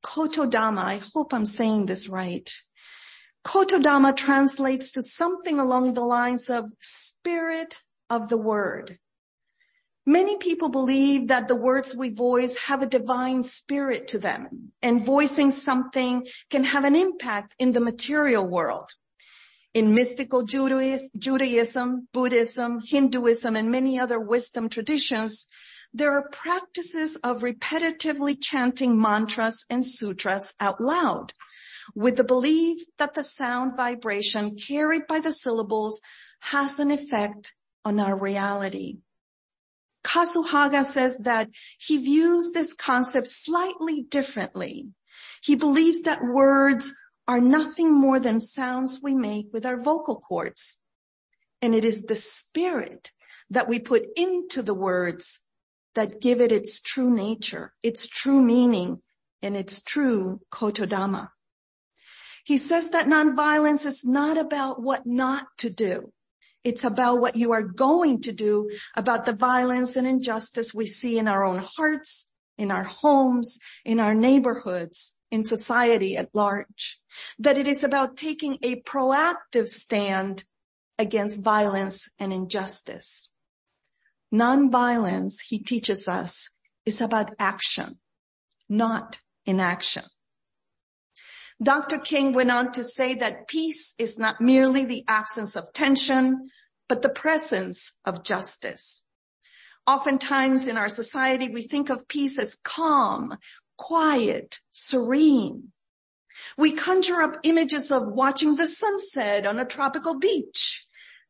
Kotodama, 0.04 0.80
I 0.80 1.00
hope 1.14 1.32
I'm 1.32 1.46
saying 1.46 1.86
this 1.86 2.08
right. 2.08 2.50
Kotodama 3.46 4.14
translates 4.14 4.92
to 4.92 5.02
something 5.02 5.58
along 5.58 5.94
the 5.94 6.04
lines 6.04 6.50
of 6.50 6.66
spirit 6.78 7.82
of 8.10 8.28
the 8.28 8.38
word. 8.38 8.98
Many 10.06 10.36
people 10.36 10.68
believe 10.68 11.28
that 11.28 11.48
the 11.48 11.56
words 11.56 11.94
we 11.96 12.10
voice 12.10 12.56
have 12.66 12.82
a 12.82 12.86
divine 12.86 13.42
spirit 13.42 14.08
to 14.08 14.18
them 14.18 14.72
and 14.82 15.04
voicing 15.04 15.50
something 15.50 16.26
can 16.50 16.64
have 16.64 16.84
an 16.84 16.94
impact 16.94 17.54
in 17.58 17.72
the 17.72 17.80
material 17.80 18.46
world. 18.46 18.90
In 19.72 19.94
mystical 19.94 20.44
Judaism, 20.44 22.08
Buddhism, 22.12 22.80
Hinduism, 22.86 23.56
and 23.56 23.70
many 23.70 23.98
other 23.98 24.20
wisdom 24.20 24.68
traditions, 24.68 25.46
there 25.94 26.12
are 26.12 26.28
practices 26.30 27.16
of 27.24 27.40
repetitively 27.40 28.36
chanting 28.40 29.00
mantras 29.00 29.64
and 29.70 29.84
sutras 29.84 30.52
out 30.60 30.80
loud 30.80 31.32
with 31.94 32.16
the 32.16 32.24
belief 32.24 32.78
that 32.98 33.14
the 33.14 33.24
sound 33.24 33.76
vibration 33.76 34.56
carried 34.56 35.06
by 35.06 35.20
the 35.20 35.32
syllables 35.32 36.00
has 36.40 36.78
an 36.78 36.90
effect 36.90 37.54
on 37.84 38.00
our 38.00 38.18
reality. 38.18 38.98
Kazu 40.02 40.42
Haga 40.42 40.84
says 40.84 41.18
that 41.18 41.48
he 41.78 41.98
views 41.98 42.52
this 42.52 42.74
concept 42.74 43.26
slightly 43.26 44.02
differently. 44.02 44.88
He 45.42 45.56
believes 45.56 46.02
that 46.02 46.22
words 46.22 46.92
are 47.26 47.40
nothing 47.40 47.92
more 47.92 48.20
than 48.20 48.38
sounds 48.38 49.00
we 49.02 49.14
make 49.14 49.46
with 49.52 49.64
our 49.64 49.80
vocal 49.80 50.16
cords. 50.16 50.76
And 51.62 51.74
it 51.74 51.84
is 51.84 52.04
the 52.04 52.14
spirit 52.14 53.12
that 53.50 53.68
we 53.68 53.78
put 53.78 54.06
into 54.16 54.62
the 54.62 54.74
words 54.74 55.40
that 55.94 56.20
give 56.20 56.40
it 56.40 56.52
its 56.52 56.80
true 56.80 57.14
nature, 57.14 57.72
its 57.82 58.08
true 58.08 58.42
meaning, 58.42 59.00
and 59.42 59.56
its 59.56 59.82
true 59.82 60.40
kotodama. 60.50 61.28
He 62.44 62.56
says 62.56 62.90
that 62.90 63.06
nonviolence 63.06 63.86
is 63.86 64.04
not 64.04 64.36
about 64.36 64.82
what 64.82 65.06
not 65.06 65.46
to 65.58 65.70
do. 65.70 66.12
It's 66.64 66.84
about 66.84 67.20
what 67.20 67.36
you 67.36 67.52
are 67.52 67.62
going 67.62 68.22
to 68.22 68.32
do 68.32 68.70
about 68.96 69.26
the 69.26 69.34
violence 69.34 69.96
and 69.96 70.06
injustice 70.06 70.72
we 70.72 70.86
see 70.86 71.18
in 71.18 71.28
our 71.28 71.44
own 71.44 71.62
hearts, 71.76 72.26
in 72.56 72.70
our 72.70 72.84
homes, 72.84 73.58
in 73.84 74.00
our 74.00 74.14
neighborhoods, 74.14 75.14
in 75.30 75.44
society 75.44 76.16
at 76.16 76.34
large. 76.34 76.98
That 77.38 77.58
it 77.58 77.68
is 77.68 77.84
about 77.84 78.16
taking 78.16 78.58
a 78.62 78.80
proactive 78.82 79.68
stand 79.68 80.44
against 80.98 81.42
violence 81.42 82.08
and 82.18 82.32
injustice. 82.32 83.30
Nonviolence, 84.32 85.34
he 85.46 85.58
teaches 85.58 86.08
us, 86.08 86.48
is 86.86 87.00
about 87.00 87.34
action, 87.38 87.98
not 88.68 89.20
inaction. 89.46 90.04
Dr. 91.62 91.98
King 91.98 92.32
went 92.32 92.50
on 92.50 92.72
to 92.72 92.84
say 92.84 93.14
that 93.14 93.48
peace 93.48 93.94
is 93.98 94.18
not 94.18 94.40
merely 94.40 94.84
the 94.84 95.04
absence 95.08 95.56
of 95.56 95.72
tension, 95.72 96.50
but 96.88 97.02
the 97.02 97.08
presence 97.08 97.92
of 98.04 98.24
justice. 98.24 99.04
Oftentimes 99.86 100.66
in 100.66 100.76
our 100.76 100.88
society, 100.88 101.48
we 101.48 101.62
think 101.62 101.90
of 101.90 102.08
peace 102.08 102.38
as 102.38 102.56
calm, 102.64 103.36
quiet, 103.76 104.60
serene. 104.70 105.72
We 106.56 106.72
conjure 106.72 107.22
up 107.22 107.36
images 107.44 107.92
of 107.92 108.02
watching 108.06 108.56
the 108.56 108.66
sunset 108.66 109.46
on 109.46 109.58
a 109.58 109.64
tropical 109.64 110.18
beach, 110.18 110.86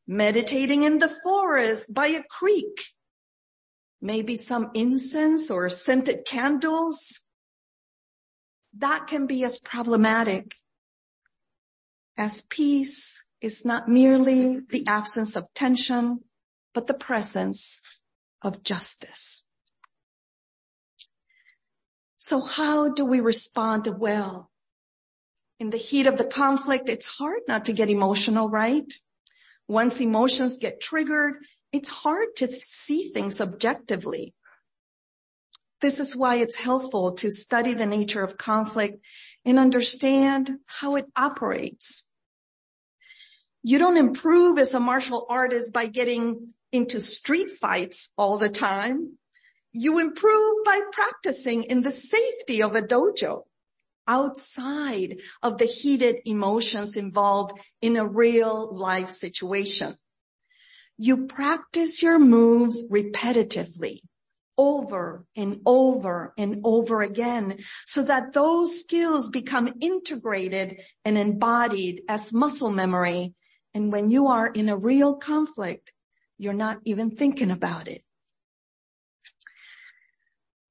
meditating 0.06 0.82
in 0.82 0.98
the 0.98 1.14
forest 1.22 1.92
by 1.92 2.06
a 2.06 2.22
creek, 2.22 2.86
maybe 4.00 4.36
some 4.36 4.70
incense 4.74 5.50
or 5.50 5.68
scented 5.68 6.24
candles. 6.26 7.20
That 8.78 9.06
can 9.06 9.26
be 9.26 9.44
as 9.44 9.58
problematic 9.58 10.56
as 12.16 12.42
peace 12.42 13.24
is 13.40 13.64
not 13.64 13.88
merely 13.88 14.60
the 14.70 14.84
absence 14.86 15.36
of 15.36 15.52
tension, 15.54 16.20
but 16.72 16.86
the 16.86 16.94
presence 16.94 17.80
of 18.42 18.62
justice. 18.62 19.46
So 22.16 22.40
how 22.40 22.88
do 22.88 23.04
we 23.04 23.20
respond 23.20 23.86
well? 23.98 24.50
In 25.60 25.70
the 25.70 25.76
heat 25.76 26.06
of 26.06 26.18
the 26.18 26.24
conflict, 26.24 26.88
it's 26.88 27.18
hard 27.18 27.42
not 27.46 27.66
to 27.66 27.72
get 27.72 27.90
emotional, 27.90 28.48
right? 28.48 28.92
Once 29.68 30.00
emotions 30.00 30.58
get 30.58 30.80
triggered, 30.80 31.36
it's 31.72 31.88
hard 31.88 32.28
to 32.36 32.48
see 32.48 33.10
things 33.10 33.40
objectively. 33.40 34.34
This 35.84 36.00
is 36.00 36.16
why 36.16 36.36
it's 36.36 36.54
helpful 36.54 37.12
to 37.16 37.30
study 37.30 37.74
the 37.74 37.84
nature 37.84 38.22
of 38.22 38.38
conflict 38.38 39.04
and 39.44 39.58
understand 39.58 40.50
how 40.64 40.96
it 40.96 41.04
operates. 41.14 42.10
You 43.62 43.78
don't 43.78 43.98
improve 43.98 44.58
as 44.58 44.72
a 44.72 44.80
martial 44.80 45.26
artist 45.28 45.74
by 45.74 45.88
getting 45.88 46.54
into 46.72 47.00
street 47.00 47.50
fights 47.50 48.08
all 48.16 48.38
the 48.38 48.48
time. 48.48 49.18
You 49.72 50.00
improve 50.00 50.64
by 50.64 50.80
practicing 50.90 51.64
in 51.64 51.82
the 51.82 51.90
safety 51.90 52.62
of 52.62 52.74
a 52.74 52.80
dojo 52.80 53.42
outside 54.08 55.20
of 55.42 55.58
the 55.58 55.66
heated 55.66 56.16
emotions 56.24 56.96
involved 56.96 57.60
in 57.82 57.98
a 57.98 58.08
real 58.08 58.74
life 58.74 59.10
situation. 59.10 59.94
You 60.96 61.26
practice 61.26 62.00
your 62.00 62.18
moves 62.18 62.82
repetitively 62.90 63.98
over 64.56 65.24
and 65.36 65.60
over 65.66 66.32
and 66.38 66.60
over 66.64 67.02
again 67.02 67.58
so 67.86 68.02
that 68.02 68.32
those 68.32 68.80
skills 68.80 69.28
become 69.30 69.68
integrated 69.80 70.80
and 71.04 71.18
embodied 71.18 72.02
as 72.08 72.32
muscle 72.32 72.70
memory. 72.70 73.34
And 73.74 73.92
when 73.92 74.10
you 74.10 74.28
are 74.28 74.46
in 74.46 74.68
a 74.68 74.76
real 74.76 75.16
conflict, 75.16 75.92
you're 76.38 76.52
not 76.52 76.78
even 76.84 77.10
thinking 77.10 77.50
about 77.50 77.88
it. 77.88 78.02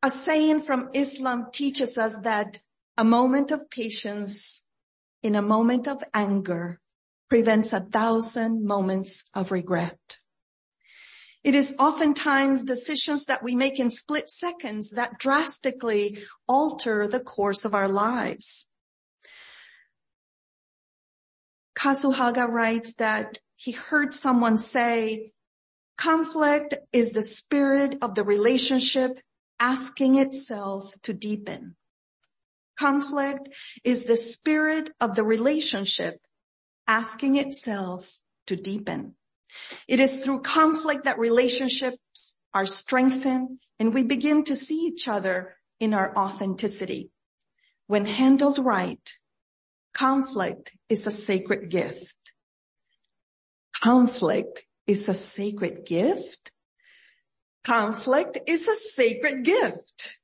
A 0.01 0.09
saying 0.09 0.61
from 0.61 0.89
Islam 0.93 1.47
teaches 1.53 1.97
us 1.97 2.15
that 2.23 2.59
a 2.97 3.03
moment 3.05 3.51
of 3.51 3.69
patience 3.69 4.67
in 5.21 5.35
a 5.35 5.41
moment 5.41 5.87
of 5.87 6.03
anger 6.13 6.79
prevents 7.29 7.73
a 7.73 7.79
thousand 7.79 8.65
moments 8.65 9.29
of 9.33 9.51
regret. 9.51 10.19
It 11.43 11.56
is 11.56 11.75
oftentimes 11.77 12.63
decisions 12.63 13.25
that 13.25 13.43
we 13.43 13.56
make 13.56 13.79
in 13.79 13.89
split 13.89 14.29
seconds 14.29 14.91
that 14.91 15.19
drastically 15.19 16.19
alter 16.47 17.08
the 17.08 17.19
course 17.19 17.65
of 17.65 17.73
our 17.73 17.89
lives. 17.89 18.67
Kazu 21.75 22.12
Haga 22.12 22.45
writes 22.47 22.95
that 22.95 23.39
he 23.58 23.71
heard 23.71 24.13
someone 24.13 24.56
say, 24.58 25.32
conflict 25.97 26.75
is 26.93 27.12
the 27.12 27.23
spirit 27.23 27.97
of 28.01 28.15
the 28.15 28.23
relationship 28.23 29.19
asking 29.60 30.15
itself 30.15 30.93
to 31.03 31.13
deepen. 31.13 31.75
Conflict 32.79 33.49
is 33.84 34.06
the 34.06 34.17
spirit 34.17 34.89
of 34.99 35.15
the 35.15 35.23
relationship 35.23 36.19
asking 36.88 37.36
itself 37.36 38.19
to 38.47 38.56
deepen. 38.56 39.15
It 39.87 39.99
is 39.99 40.21
through 40.21 40.41
conflict 40.41 41.05
that 41.05 41.19
relationships 41.19 42.37
are 42.53 42.65
strengthened 42.65 43.59
and 43.79 43.93
we 43.93 44.03
begin 44.03 44.43
to 44.45 44.55
see 44.55 44.85
each 44.85 45.07
other 45.07 45.55
in 45.79 45.93
our 45.93 46.15
authenticity. 46.17 47.11
When 47.87 48.05
handled 48.05 48.59
right, 48.59 49.17
conflict 49.93 50.75
is 50.89 51.07
a 51.07 51.11
sacred 51.11 51.69
gift. 51.69 52.15
Conflict 53.81 54.65
is 54.87 55.09
a 55.09 55.13
sacred 55.13 55.85
gift. 55.85 56.51
Conflict 57.65 58.37
is 58.47 58.67
a 58.67 58.75
sacred 58.75 59.43
gift. 59.43 60.19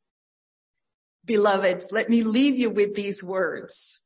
Beloveds, 1.26 1.92
let 1.92 2.10
me 2.10 2.24
leave 2.24 2.58
you 2.58 2.70
with 2.70 2.96
these 2.96 3.24
words. 3.24 3.99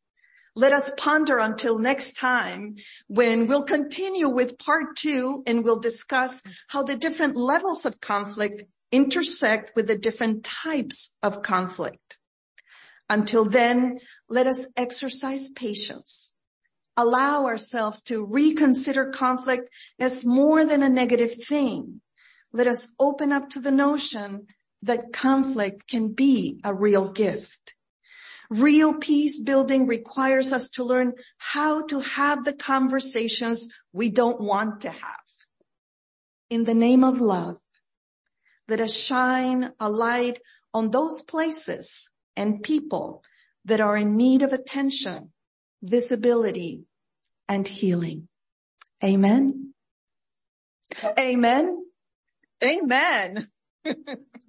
Let 0.56 0.72
us 0.72 0.92
ponder 0.98 1.40
until 1.40 1.80
next 1.80 2.14
time 2.14 2.76
when 3.08 3.48
we'll 3.48 3.64
continue 3.64 4.30
with 4.30 4.60
part 4.60 4.96
two 4.96 5.44
and 5.48 5.64
we'll 5.64 5.80
discuss 5.80 6.44
how 6.68 6.84
the 6.84 6.96
different 6.96 7.36
levels 7.36 7.86
of 7.86 8.00
conflict 8.00 8.64
intersect 8.92 9.72
with 9.76 9.88
the 9.88 9.98
different 9.98 10.44
types 10.44 11.18
of 11.24 11.42
conflict. 11.42 12.20
Until 13.10 13.46
then, 13.46 14.00
let 14.30 14.46
us 14.46 14.68
exercise 14.78 15.50
patience. 15.50 16.36
Allow 16.96 17.46
ourselves 17.46 18.04
to 18.04 18.24
reconsider 18.24 19.10
conflict 19.10 19.70
as 20.00 20.24
more 20.24 20.64
than 20.66 20.84
a 20.84 20.90
negative 20.90 21.34
thing. 21.48 22.02
Let 22.52 22.68
us 22.68 22.92
open 23.00 23.32
up 23.32 23.50
to 23.50 23.60
the 23.60 23.72
notion 23.72 24.46
that 24.84 25.12
conflict 25.12 25.88
can 25.88 26.14
be 26.14 26.60
a 26.64 26.74
real 26.74 27.12
gift. 27.12 27.74
Real 28.54 28.94
peace 28.94 29.40
building 29.40 29.88
requires 29.88 30.54
us 30.54 30.70
to 30.70 30.84
learn 30.84 31.14
how 31.38 31.88
to 31.88 32.02
have 32.02 32.46
the 32.46 32.54
conversations 32.54 33.68
we 33.92 34.12
don't 34.12 34.40
want 34.40 34.82
to 34.82 34.92
have. 34.92 35.24
In 36.52 36.64
the 36.64 36.76
name 36.76 37.04
of 37.04 37.20
love, 37.20 37.56
let 38.68 38.80
us 38.80 38.96
shine 38.96 39.72
a 39.80 39.90
light 39.90 40.40
on 40.72 40.92
those 40.92 41.24
places 41.24 42.12
and 42.36 42.62
people 42.62 43.24
that 43.66 43.82
are 43.82 43.98
in 43.98 44.18
need 44.18 44.44
of 44.44 44.54
attention, 44.54 45.32
visibility, 45.82 46.84
and 47.50 47.68
healing. 47.68 48.28
Amen. 49.04 49.74
Amen. 51.20 51.86
Amen. 52.64 53.48